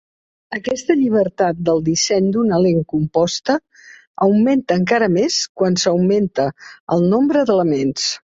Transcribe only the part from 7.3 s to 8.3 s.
d'elements.